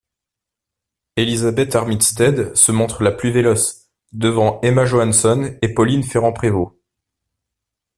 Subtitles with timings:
[1.15, 6.75] Elizabeth Armitstead se montre la plus véloce, devant Emma Johansson et Pauline Ferrand-Prévot.